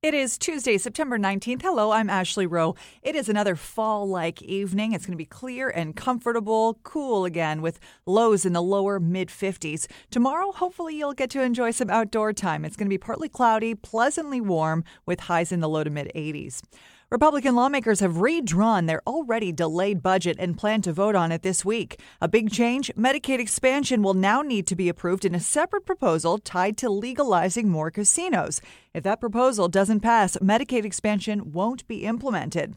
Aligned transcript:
It 0.00 0.14
is 0.14 0.38
Tuesday, 0.38 0.78
September 0.78 1.18
19th. 1.18 1.62
Hello, 1.62 1.90
I'm 1.90 2.08
Ashley 2.08 2.46
Rowe. 2.46 2.76
It 3.02 3.16
is 3.16 3.28
another 3.28 3.56
fall 3.56 4.08
like 4.08 4.40
evening. 4.42 4.92
It's 4.92 5.04
going 5.04 5.14
to 5.14 5.18
be 5.18 5.24
clear 5.24 5.70
and 5.70 5.96
comfortable, 5.96 6.78
cool 6.84 7.24
again 7.24 7.62
with 7.62 7.80
lows 8.06 8.46
in 8.46 8.52
the 8.52 8.62
lower 8.62 9.00
mid 9.00 9.26
50s. 9.26 9.88
Tomorrow, 10.12 10.52
hopefully, 10.52 10.94
you'll 10.96 11.14
get 11.14 11.30
to 11.30 11.42
enjoy 11.42 11.72
some 11.72 11.90
outdoor 11.90 12.32
time. 12.32 12.64
It's 12.64 12.76
going 12.76 12.86
to 12.86 12.90
be 12.90 12.96
partly 12.96 13.28
cloudy, 13.28 13.74
pleasantly 13.74 14.40
warm 14.40 14.84
with 15.04 15.18
highs 15.18 15.50
in 15.50 15.58
the 15.58 15.68
low 15.68 15.82
to 15.82 15.90
mid 15.90 16.12
80s. 16.14 16.62
Republican 17.10 17.54
lawmakers 17.54 18.00
have 18.00 18.18
redrawn 18.18 18.84
their 18.84 19.00
already 19.06 19.50
delayed 19.50 20.02
budget 20.02 20.36
and 20.38 20.58
plan 20.58 20.82
to 20.82 20.92
vote 20.92 21.14
on 21.14 21.32
it 21.32 21.40
this 21.40 21.64
week. 21.64 21.98
A 22.20 22.28
big 22.28 22.52
change 22.52 22.92
Medicaid 22.98 23.38
expansion 23.38 24.02
will 24.02 24.12
now 24.12 24.42
need 24.42 24.66
to 24.66 24.76
be 24.76 24.90
approved 24.90 25.24
in 25.24 25.34
a 25.34 25.40
separate 25.40 25.86
proposal 25.86 26.36
tied 26.36 26.76
to 26.76 26.90
legalizing 26.90 27.70
more 27.70 27.90
casinos. 27.90 28.60
If 28.92 29.04
that 29.04 29.20
proposal 29.20 29.68
doesn't 29.68 30.00
pass, 30.00 30.36
Medicaid 30.42 30.84
expansion 30.84 31.50
won't 31.50 31.88
be 31.88 32.04
implemented. 32.04 32.74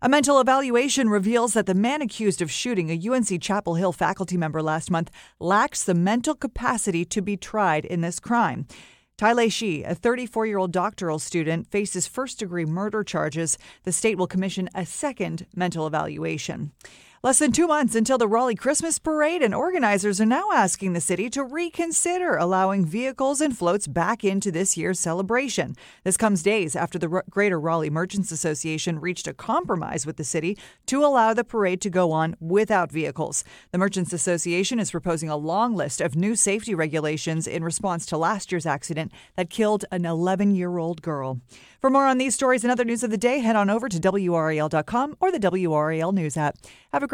A 0.00 0.08
mental 0.08 0.40
evaluation 0.40 1.10
reveals 1.10 1.52
that 1.52 1.66
the 1.66 1.74
man 1.74 2.00
accused 2.00 2.40
of 2.40 2.50
shooting 2.50 2.88
a 2.88 3.08
UNC 3.08 3.38
Chapel 3.42 3.74
Hill 3.74 3.92
faculty 3.92 4.38
member 4.38 4.62
last 4.62 4.90
month 4.90 5.10
lacks 5.38 5.84
the 5.84 5.94
mental 5.94 6.34
capacity 6.34 7.04
to 7.04 7.20
be 7.20 7.36
tried 7.36 7.84
in 7.84 8.00
this 8.00 8.18
crime. 8.18 8.66
Tai 9.16 9.46
Shi, 9.46 9.84
a 9.84 9.94
34 9.94 10.46
year 10.46 10.58
old 10.58 10.72
doctoral 10.72 11.20
student, 11.20 11.70
faces 11.70 12.08
first 12.08 12.40
degree 12.40 12.64
murder 12.64 13.04
charges. 13.04 13.56
The 13.84 13.92
state 13.92 14.18
will 14.18 14.26
commission 14.26 14.68
a 14.74 14.84
second 14.84 15.46
mental 15.54 15.86
evaluation. 15.86 16.72
Less 17.24 17.38
than 17.38 17.52
two 17.52 17.66
months 17.66 17.94
until 17.94 18.18
the 18.18 18.28
Raleigh 18.28 18.54
Christmas 18.54 18.98
Parade, 18.98 19.40
and 19.40 19.54
organizers 19.54 20.20
are 20.20 20.26
now 20.26 20.50
asking 20.52 20.92
the 20.92 21.00
city 21.00 21.30
to 21.30 21.42
reconsider 21.42 22.36
allowing 22.36 22.84
vehicles 22.84 23.40
and 23.40 23.56
floats 23.56 23.86
back 23.86 24.24
into 24.24 24.52
this 24.52 24.76
year's 24.76 25.00
celebration. 25.00 25.74
This 26.02 26.18
comes 26.18 26.42
days 26.42 26.76
after 26.76 26.98
the 26.98 27.22
Greater 27.30 27.58
Raleigh 27.58 27.88
Merchants 27.88 28.30
Association 28.30 29.00
reached 29.00 29.26
a 29.26 29.32
compromise 29.32 30.04
with 30.04 30.18
the 30.18 30.22
city 30.22 30.58
to 30.84 31.02
allow 31.02 31.32
the 31.32 31.44
parade 31.44 31.80
to 31.80 31.88
go 31.88 32.12
on 32.12 32.36
without 32.40 32.92
vehicles. 32.92 33.42
The 33.72 33.78
Merchants 33.78 34.12
Association 34.12 34.78
is 34.78 34.90
proposing 34.90 35.30
a 35.30 35.36
long 35.38 35.74
list 35.74 36.02
of 36.02 36.16
new 36.16 36.36
safety 36.36 36.74
regulations 36.74 37.46
in 37.46 37.64
response 37.64 38.04
to 38.04 38.18
last 38.18 38.52
year's 38.52 38.66
accident 38.66 39.12
that 39.36 39.48
killed 39.48 39.86
an 39.90 40.04
11 40.04 40.54
year 40.54 40.76
old 40.76 41.00
girl. 41.00 41.40
For 41.80 41.88
more 41.88 42.06
on 42.06 42.18
these 42.18 42.34
stories 42.34 42.64
and 42.64 42.70
other 42.70 42.84
news 42.84 43.02
of 43.02 43.10
the 43.10 43.18
day, 43.18 43.38
head 43.38 43.56
on 43.56 43.70
over 43.70 43.88
to 43.88 43.98
WRAL.com 43.98 45.16
or 45.20 45.32
the 45.32 45.38
WRAL 45.38 46.12
News 46.12 46.36
app. 46.36 46.56
Have 46.92 47.02
a 47.02 47.13